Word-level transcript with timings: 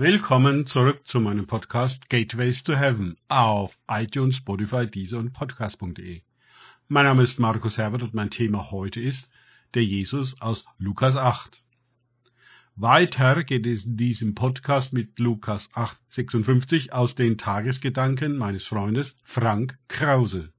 Willkommen 0.00 0.64
zurück 0.64 1.00
zu 1.08 1.18
meinem 1.18 1.48
Podcast 1.48 2.08
Gateways 2.08 2.62
to 2.62 2.72
Heaven 2.76 3.16
auf 3.26 3.76
iTunes, 3.88 4.36
Spotify, 4.36 4.86
Deezer 4.86 5.18
und 5.18 5.32
Podcast.de. 5.32 6.22
Mein 6.86 7.04
Name 7.04 7.24
ist 7.24 7.40
Markus 7.40 7.78
Herbert 7.78 8.04
und 8.04 8.14
mein 8.14 8.30
Thema 8.30 8.70
heute 8.70 9.00
ist 9.00 9.28
der 9.74 9.82
Jesus 9.82 10.40
aus 10.40 10.64
Lukas 10.78 11.16
8. 11.16 11.64
Weiter 12.76 13.42
geht 13.42 13.66
es 13.66 13.86
in 13.86 13.96
diesem 13.96 14.36
Podcast 14.36 14.92
mit 14.92 15.18
Lukas 15.18 15.68
8, 15.74 15.98
56 16.10 16.92
aus 16.92 17.16
den 17.16 17.36
Tagesgedanken 17.36 18.38
meines 18.38 18.64
Freundes 18.66 19.16
Frank 19.24 19.78
Krause. 19.88 20.52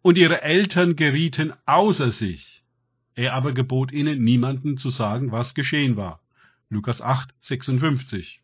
Und 0.00 0.16
ihre 0.16 0.40
Eltern 0.40 0.96
gerieten 0.96 1.52
außer 1.66 2.08
sich. 2.08 2.64
Er 3.16 3.34
aber 3.34 3.52
gebot 3.52 3.92
ihnen, 3.92 4.24
niemanden 4.24 4.78
zu 4.78 4.88
sagen, 4.88 5.30
was 5.30 5.52
geschehen 5.52 5.98
war. 5.98 6.23
Lukas 6.70 7.02
8, 7.02 7.34
56. 7.42 8.40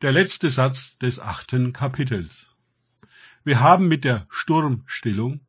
Der 0.00 0.12
letzte 0.12 0.48
Satz 0.48 0.96
des 0.98 1.18
achten 1.18 1.72
Kapitels. 1.72 2.54
Wir 3.42 3.58
haben 3.58 3.88
mit 3.88 4.04
der 4.04 4.26
Sturmstillung, 4.30 5.40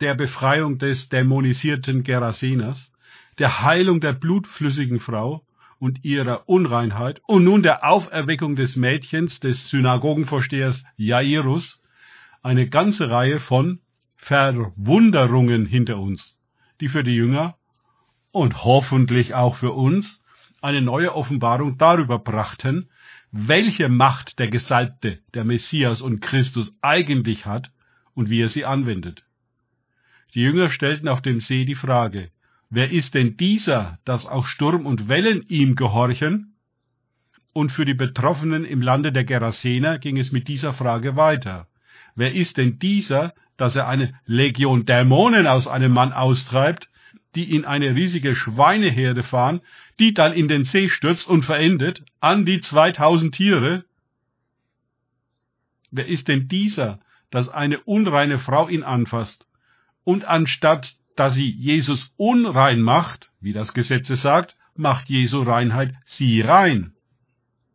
der 0.00 0.14
Befreiung 0.14 0.78
des 0.78 1.08
dämonisierten 1.08 2.04
Gerasenas, 2.04 2.92
der 3.40 3.62
Heilung 3.62 4.00
der 4.00 4.12
blutflüssigen 4.12 5.00
Frau 5.00 5.44
und 5.80 6.04
ihrer 6.04 6.48
Unreinheit 6.48 7.20
und 7.26 7.42
nun 7.42 7.64
der 7.64 7.84
Auferweckung 7.84 8.54
des 8.54 8.76
Mädchens 8.76 9.40
des 9.40 9.68
Synagogenvorstehers 9.68 10.84
Jairus 10.96 11.82
eine 12.40 12.68
ganze 12.68 13.10
Reihe 13.10 13.40
von 13.40 13.80
Verwunderungen 14.14 15.66
hinter 15.66 15.98
uns, 15.98 16.38
die 16.80 16.88
für 16.88 17.02
die 17.02 17.16
Jünger 17.16 17.56
und 18.32 18.64
hoffentlich 18.64 19.34
auch 19.34 19.56
für 19.56 19.72
uns 19.72 20.20
eine 20.60 20.82
neue 20.82 21.14
Offenbarung 21.14 21.78
darüber 21.78 22.18
brachten, 22.18 22.88
welche 23.32 23.88
Macht 23.88 24.38
der 24.38 24.48
Gesalbte, 24.48 25.20
der 25.34 25.44
Messias 25.44 26.00
und 26.00 26.20
Christus 26.20 26.72
eigentlich 26.82 27.46
hat 27.46 27.70
und 28.14 28.28
wie 28.28 28.42
er 28.42 28.48
sie 28.48 28.64
anwendet. 28.64 29.24
Die 30.34 30.42
Jünger 30.42 30.70
stellten 30.70 31.08
auf 31.08 31.22
dem 31.22 31.40
See 31.40 31.64
die 31.64 31.74
Frage, 31.74 32.30
wer 32.68 32.90
ist 32.90 33.14
denn 33.14 33.36
dieser, 33.36 33.98
dass 34.04 34.26
auch 34.26 34.46
Sturm 34.46 34.86
und 34.86 35.08
Wellen 35.08 35.42
ihm 35.48 35.74
gehorchen? 35.74 36.54
Und 37.52 37.72
für 37.72 37.84
die 37.84 37.94
Betroffenen 37.94 38.64
im 38.64 38.80
Lande 38.80 39.10
der 39.10 39.24
Gerasener 39.24 39.98
ging 39.98 40.18
es 40.18 40.30
mit 40.30 40.46
dieser 40.46 40.72
Frage 40.72 41.16
weiter. 41.16 41.66
Wer 42.14 42.32
ist 42.34 42.58
denn 42.58 42.78
dieser, 42.78 43.34
dass 43.56 43.74
er 43.74 43.88
eine 43.88 44.14
Legion 44.24 44.86
Dämonen 44.86 45.46
aus 45.46 45.66
einem 45.66 45.92
Mann 45.92 46.12
austreibt, 46.12 46.89
die 47.34 47.54
in 47.54 47.64
eine 47.64 47.94
riesige 47.94 48.34
Schweineherde 48.34 49.22
fahren, 49.22 49.60
die 49.98 50.14
dann 50.14 50.32
in 50.32 50.48
den 50.48 50.64
See 50.64 50.88
stürzt 50.88 51.28
und 51.28 51.44
verendet 51.44 52.04
an 52.20 52.44
die 52.44 52.60
2000 52.60 53.34
Tiere. 53.34 53.84
Wer 55.90 56.06
ist 56.06 56.28
denn 56.28 56.48
dieser, 56.48 57.00
dass 57.30 57.48
eine 57.48 57.80
unreine 57.80 58.38
Frau 58.38 58.68
ihn 58.68 58.82
anfasst 58.82 59.46
und 60.04 60.24
anstatt 60.24 60.96
dass 61.16 61.34
sie 61.34 61.50
Jesus 61.50 62.12
unrein 62.16 62.80
macht, 62.80 63.30
wie 63.40 63.52
das 63.52 63.74
Gesetz 63.74 64.08
sagt, 64.08 64.56
macht 64.74 65.10
Jesu 65.10 65.42
Reinheit 65.42 65.94
sie 66.06 66.40
rein. 66.40 66.94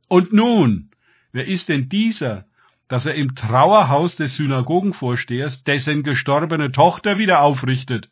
Und 0.08 0.34
nun, 0.34 0.90
wer 1.32 1.46
ist 1.46 1.70
denn 1.70 1.88
dieser, 1.88 2.46
dass 2.88 3.06
er 3.06 3.14
im 3.14 3.36
Trauerhaus 3.36 4.16
des 4.16 4.36
Synagogenvorstehers 4.38 5.64
dessen 5.64 6.02
gestorbene 6.02 6.72
Tochter 6.72 7.20
wieder 7.20 7.42
aufrichtet? 7.42 8.10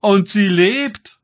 Und 0.00 0.28
sie 0.28 0.46
lebt. 0.46 1.18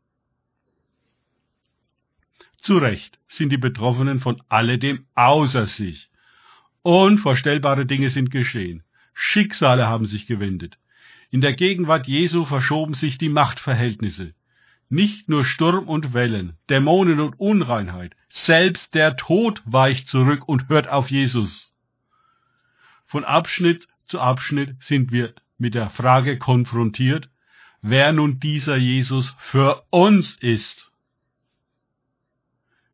Zu 2.56 2.79
Recht 2.79 3.19
sind 3.29 3.51
die 3.51 3.59
Betroffenen 3.59 4.20
von 4.20 4.42
alledem 4.48 5.06
außer 5.14 5.67
sich. 5.67 6.11
Unvorstellbare 6.83 7.87
Dinge 7.87 8.11
sind 8.11 8.31
geschehen. 8.31 8.83
Schicksale 9.14 9.87
haben 9.87 10.05
sich 10.05 10.27
gewendet. 10.27 10.79
In 11.31 11.41
der 11.41 11.55
Gegenwart 11.55 12.07
Jesu 12.07 12.45
verschoben 12.45 12.95
sich 12.95 13.19
die 13.19 13.29
Machtverhältnisse. 13.29 14.35
Nicht 14.89 15.29
nur 15.29 15.45
Sturm 15.45 15.89
und 15.89 16.13
Wellen, 16.13 16.58
Dämonen 16.68 17.20
und 17.20 17.41
Unreinheit, 17.41 18.14
selbst 18.29 18.95
der 18.95 19.17
Tod 19.17 19.63
weicht 19.64 20.08
zurück 20.08 20.47
und 20.47 20.68
hört 20.68 20.89
auf 20.89 21.11
Jesus. 21.11 21.73
Von 23.07 23.24
Abschnitt 23.24 23.89
zu 24.07 24.20
Abschnitt 24.20 24.77
sind 24.80 25.11
wir 25.11 25.35
mit 25.57 25.74
der 25.74 25.89
Frage 25.89 26.39
konfrontiert, 26.39 27.30
wer 27.83 28.13
nun 28.13 28.39
dieser 28.39 28.77
Jesus 28.77 29.35
für 29.39 29.85
uns 29.91 30.37
ist. 30.37 30.93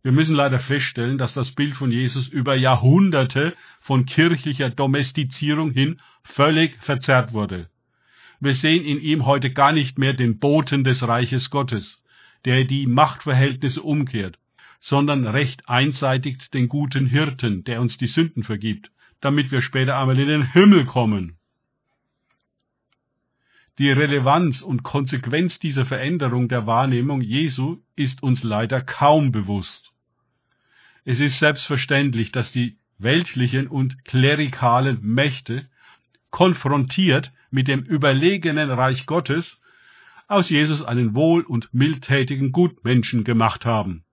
Wir 0.03 0.13
müssen 0.13 0.35
leider 0.35 0.59
feststellen, 0.59 1.19
dass 1.19 1.35
das 1.35 1.53
Bild 1.53 1.75
von 1.75 1.93
Jesus 1.93 2.29
über 2.29 2.55
Jahrhunderte 2.55 3.55
von 3.81 4.07
kirchlicher 4.07 4.71
Domestizierung 4.71 5.71
hin 5.71 6.01
völlig 6.23 6.77
verzerrt 6.83 7.33
wurde. 7.33 7.69
Wir 8.41 8.55
sehen 8.55 8.85
in 8.85 9.01
ihm 9.01 9.27
heute 9.27 9.51
gar 9.51 9.73
nicht 9.73 9.99
mehr 9.99 10.15
den 10.15 10.39
Boten 10.39 10.85
des 10.85 11.07
Reiches 11.07 11.51
Gottes, 11.51 12.03
der 12.45 12.65
die 12.65 12.87
Machtverhältnisse 12.87 13.83
umkehrt, 13.83 14.39
sondern 14.81 15.27
recht 15.27 15.69
einseitig 15.69 16.51
den 16.51 16.69
guten 16.69 17.07
Hirten, 17.07 17.65
der 17.65 17.81
uns 17.81 17.99
die 17.99 18.07
Sünden 18.07 18.45
vergibt, 18.45 18.93
damit 19.21 19.51
wir 19.51 19.61
später 19.61 19.99
einmal 19.99 20.19
in 20.19 20.29
den 20.29 20.53
Himmel 20.53 20.87
kommen. 20.87 21.38
Die 23.79 23.93
Relevanz 23.93 24.61
und 24.61 24.83
Konsequenz 24.83 25.61
dieser 25.61 25.87
Veränderung 25.87 26.49
der 26.49 26.67
Wahrnehmung 26.67 27.21
Jesu 27.21 27.79
ist 27.95 28.25
uns 28.25 28.43
leider 28.43 28.81
kaum 28.81 29.31
bewusst. 29.31 29.93
Es 31.05 31.21
ist 31.21 31.39
selbstverständlich, 31.39 32.33
dass 32.33 32.51
die 32.51 32.77
weltlichen 32.99 33.69
und 33.69 34.05
klerikalen 34.05 34.99
Mächte, 35.01 35.69
konfrontiert 36.31 37.33
mit 37.51 37.69
dem 37.69 37.83
überlegenen 37.85 38.71
Reich 38.71 39.07
Gottes, 39.07 39.61
aus 40.27 40.51
Jesus 40.51 40.83
einen 40.83 41.15
wohl- 41.15 41.45
und 41.45 41.73
mildtätigen 41.73 42.51
Gutmenschen 42.51 43.23
gemacht 43.23 43.65
haben. 43.65 44.05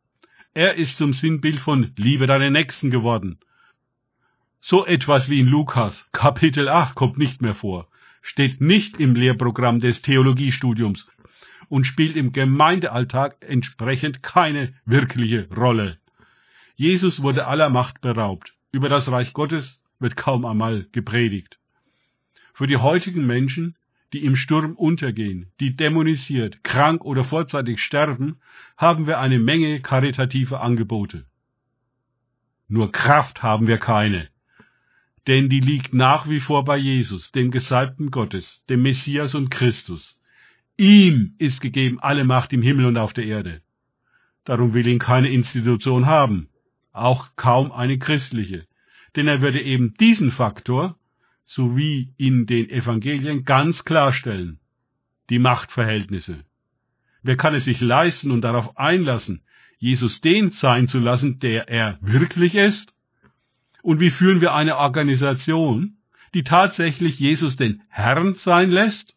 Er 0.53 0.75
ist 0.75 0.95
zum 0.95 1.11
Sinnbild 1.11 1.59
von 1.59 1.91
Liebe 1.97 2.27
deinen 2.27 2.53
Nächsten 2.53 2.91
geworden. 2.91 3.39
So 4.61 4.85
etwas 4.85 5.27
wie 5.27 5.39
in 5.39 5.47
Lukas 5.47 6.07
Kapitel 6.11 6.69
8 6.69 6.95
kommt 6.95 7.17
nicht 7.17 7.41
mehr 7.41 7.55
vor, 7.55 7.89
steht 8.25 8.59
nicht 8.59 8.99
im 8.99 9.13
Lehrprogramm 9.13 9.79
des 9.79 10.01
Theologiestudiums 10.01 11.07
und 11.69 11.85
spielt 11.85 12.15
im 12.15 12.33
Gemeindealltag 12.33 13.37
entsprechend 13.41 14.23
keine 14.23 14.73
wirkliche 14.83 15.47
Rolle. 15.55 15.99
Jesus 16.75 17.21
wurde 17.21 17.45
aller 17.45 17.69
Macht 17.69 18.01
beraubt. 18.01 18.55
Über 18.71 18.89
das 18.89 19.11
Reich 19.11 19.33
Gottes 19.33 19.79
wird 19.99 20.17
kaum 20.17 20.43
einmal 20.43 20.87
gepredigt. 20.91 21.59
Für 22.55 22.65
die 22.65 22.77
heutigen 22.77 23.27
Menschen, 23.27 23.75
die 24.11 24.25
im 24.25 24.35
Sturm 24.35 24.73
untergehen, 24.73 25.51
die 25.59 25.75
dämonisiert, 25.75 26.63
krank 26.63 27.05
oder 27.05 27.23
vorzeitig 27.23 27.79
sterben, 27.79 28.39
haben 28.75 29.05
wir 29.05 29.19
eine 29.19 29.37
Menge 29.37 29.81
karitative 29.81 30.61
Angebote. 30.61 31.25
Nur 32.67 32.91
Kraft 32.91 33.43
haben 33.43 33.67
wir 33.67 33.77
keine, 33.77 34.29
denn 35.27 35.49
die 35.49 35.59
liegt 35.59 35.93
nach 35.93 36.29
wie 36.29 36.39
vor 36.39 36.65
bei 36.65 36.77
Jesus, 36.77 37.31
dem 37.31 37.51
Gesalbten 37.51 38.11
Gottes, 38.11 38.63
dem 38.69 38.81
Messias 38.81 39.35
und 39.35 39.49
Christus. 39.49 40.19
Ihm 40.77 41.35
ist 41.37 41.61
gegeben 41.61 41.99
alle 41.99 42.25
Macht 42.25 42.53
im 42.53 42.61
Himmel 42.61 42.85
und 42.85 42.97
auf 42.97 43.13
der 43.13 43.25
Erde. 43.25 43.61
Darum 44.43 44.73
will 44.73 44.87
ihn 44.87 44.99
keine 44.99 45.29
Institution 45.29 46.05
haben 46.05 46.49
auch 46.95 47.35
kaum 47.35 47.71
eine 47.71 47.99
christliche, 47.99 48.65
denn 49.15 49.27
er 49.27 49.41
würde 49.41 49.61
eben 49.61 49.93
diesen 49.95 50.31
Faktor, 50.31 50.97
so 51.43 51.77
wie 51.77 52.13
in 52.17 52.45
den 52.45 52.69
Evangelien, 52.69 53.43
ganz 53.43 53.83
klarstellen. 53.83 54.59
Die 55.29 55.39
Machtverhältnisse. 55.39 56.45
Wer 57.21 57.35
kann 57.35 57.55
es 57.55 57.65
sich 57.65 57.81
leisten 57.81 58.31
und 58.31 58.41
darauf 58.41 58.77
einlassen, 58.77 59.43
Jesus 59.77 60.21
den 60.21 60.51
sein 60.51 60.87
zu 60.87 60.99
lassen, 60.99 61.39
der 61.39 61.67
er 61.67 61.97
wirklich 62.01 62.55
ist? 62.55 62.94
Und 63.85 63.99
wie 63.99 64.09
führen 64.09 64.41
wir 64.41 64.55
eine 64.55 64.77
Organisation, 64.77 65.97
die 66.33 66.43
tatsächlich 66.43 67.19
Jesus 67.19 67.55
den 67.55 67.83
Herrn 67.87 68.33
sein 68.33 68.71
lässt? 68.71 69.15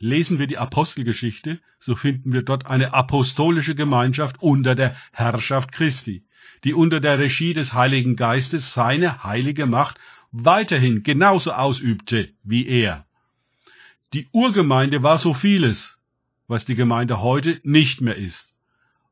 Lesen 0.00 0.40
wir 0.40 0.48
die 0.48 0.58
Apostelgeschichte, 0.58 1.60
so 1.78 1.94
finden 1.94 2.32
wir 2.32 2.42
dort 2.42 2.66
eine 2.66 2.92
apostolische 2.92 3.76
Gemeinschaft 3.76 4.42
unter 4.42 4.74
der 4.74 4.96
Herrschaft 5.12 5.70
Christi, 5.70 6.24
die 6.64 6.74
unter 6.74 6.98
der 6.98 7.20
Regie 7.20 7.54
des 7.54 7.72
Heiligen 7.72 8.16
Geistes 8.16 8.74
seine 8.74 9.22
heilige 9.22 9.66
Macht 9.66 10.00
weiterhin 10.32 11.04
genauso 11.04 11.52
ausübte 11.52 12.30
wie 12.42 12.66
er. 12.66 13.06
Die 14.12 14.26
Urgemeinde 14.32 15.04
war 15.04 15.18
so 15.18 15.34
vieles, 15.34 15.98
was 16.48 16.64
die 16.64 16.74
Gemeinde 16.74 17.22
heute 17.22 17.60
nicht 17.62 18.00
mehr 18.00 18.16
ist. 18.16 18.52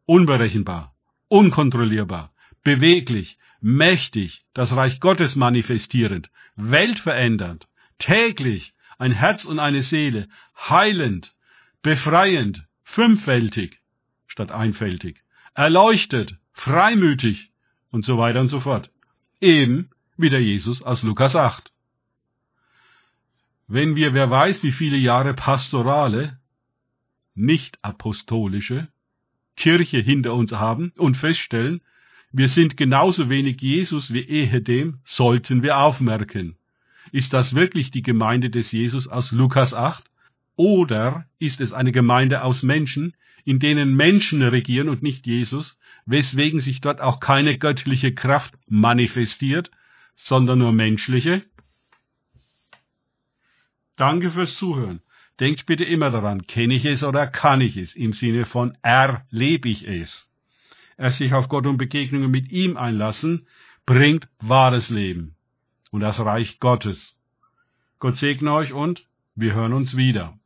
Unberechenbar, 0.07 0.93
unkontrollierbar, 1.29 2.33
beweglich, 2.63 3.39
mächtig, 3.61 4.43
das 4.55 4.75
Reich 4.75 5.01
Gottes 5.01 5.37
manifestierend, 5.37 6.31
weltverändernd, 6.57 7.67
täglich, 7.99 8.75
ein 8.99 9.13
Herz 9.13 9.45
und 9.45 9.59
eine 9.59 9.83
Seele, 9.83 10.29
heilend, 10.57 11.35
befreiend, 11.83 12.65
fünffältig 12.85 13.81
statt 14.39 14.53
einfältig, 14.53 15.25
erleuchtet, 15.55 16.37
freimütig 16.53 17.51
und 17.91 18.05
so 18.05 18.19
weiter 18.19 18.41
und 18.41 18.49
so 18.49 18.61
fort. 18.61 18.91
Eben 19.41 19.91
wie 20.17 20.31
der 20.31 20.43
Jesus 20.43 20.81
aus 20.83 21.03
Lukas 21.03 21.35
8. 21.35 21.73
Wenn 23.67 23.97
wir, 23.97 24.15
wer 24.15 24.31
weiß, 24.31 24.63
wie 24.63 24.73
viele 24.73 24.97
Jahre 24.97 25.35
pastorale, 25.35 26.39
nicht 27.35 27.79
apostolische 27.83 28.89
Kirche 29.57 29.99
hinter 29.99 30.35
uns 30.35 30.53
haben 30.53 30.93
und 30.97 31.17
feststellen, 31.17 31.81
wir 32.31 32.49
sind 32.49 32.77
genauso 32.77 33.31
wenig 33.31 33.61
Jesus 33.61 34.13
wie 34.13 34.21
ehedem, 34.23 34.99
sollten 35.05 35.63
wir 35.63 35.79
aufmerken. 35.79 36.57
Ist 37.11 37.33
das 37.33 37.55
wirklich 37.55 37.91
die 37.91 38.03
Gemeinde 38.03 38.51
des 38.51 38.71
Jesus 38.73 39.09
aus 39.09 39.33
Lukas 39.33 39.73
8? 39.73 40.05
Oder 40.57 41.27
ist 41.39 41.61
es 41.61 41.73
eine 41.73 41.93
Gemeinde 41.93 42.43
aus 42.43 42.63
Menschen, 42.63 43.15
in 43.45 43.61
denen 43.61 43.95
Menschen 43.97 44.43
regieren 44.43 44.91
und 44.91 45.03
nicht 45.03 45.27
Jesus, 45.27 45.79
weswegen 46.05 46.61
sich 46.61 46.81
dort 46.83 47.01
auch 47.01 47.21
keine 47.21 47.57
göttliche 47.57 48.13
Kraft 48.13 48.55
manifestiert, 48.67 49.71
sondern 50.17 50.59
nur 50.59 50.73
menschliche? 50.73 51.45
Danke 53.97 54.31
fürs 54.31 54.57
Zuhören. 54.57 55.01
Denkt 55.41 55.67
bitte 55.67 55.85
immer 55.85 56.11
daran, 56.11 56.47
kenne 56.47 56.75
ich 56.75 56.85
es 56.85 57.05
oder 57.05 57.27
kann 57.27 57.61
ich 57.61 57.77
es, 57.77 57.95
im 57.95 58.13
Sinne 58.13 58.45
von 58.45 58.77
erlebe 58.83 59.69
ich 59.69 59.87
es. 59.87 60.28
Erst 60.99 61.19
sich 61.19 61.33
auf 61.33 61.49
Gott 61.49 61.67
und 61.67 61.79
Begegnungen 61.79 62.31
mit 62.31 62.51
ihm 62.51 62.77
einlassen, 62.77 63.47
bringt 63.87 64.29
wahres 64.41 64.91
Leben 64.91 65.37
und 65.91 66.01
das 66.01 66.21
Reich 66.21 66.61
Gottes. 66.61 67.17
Gott 68.01 68.19
segne 68.19 68.53
euch 68.53 68.73
und 68.73 69.09
wir 69.35 69.55
hören 69.55 69.73
uns 69.73 69.97
wieder. 69.97 70.38